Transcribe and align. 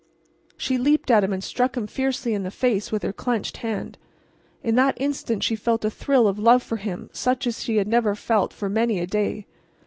She 0.57 0.79
leaped 0.79 1.11
at 1.11 1.23
him 1.23 1.31
and 1.31 1.43
struck 1.43 1.77
him 1.77 1.85
fiercely 1.85 2.33
in 2.33 2.41
the 2.41 2.49
face 2.49 2.91
with 2.91 3.03
her 3.03 3.13
clenched 3.13 3.57
hand. 3.57 3.99
In 4.63 4.73
that 4.73 4.99
instant 4.99 5.43
she 5.43 5.55
felt 5.55 5.85
a 5.85 5.91
thrill 5.91 6.27
of 6.27 6.39
love 6.39 6.63
for 6.63 6.77
him 6.77 7.11
such 7.13 7.45
as 7.45 7.61
she 7.61 7.77
had 7.77 7.87
not 7.87 8.17
felt 8.17 8.51
for 8.51 8.67
many 8.67 8.99
a 8.99 9.05
day. 9.05 9.45